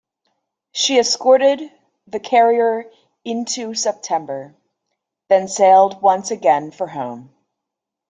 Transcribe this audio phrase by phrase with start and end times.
[0.71, 1.71] She escorted
[2.07, 2.89] the carrier
[3.23, 4.55] into September,
[5.27, 7.31] then sailed once again for home.